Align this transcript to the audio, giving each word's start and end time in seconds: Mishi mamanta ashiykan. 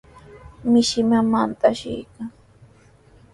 Mishi 0.71 1.01
mamanta 1.09 1.65
ashiykan. 1.71 2.29